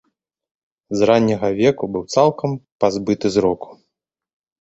[1.01, 2.55] З ранняга веку быў цалкам
[2.85, 3.69] пазбыты зроку.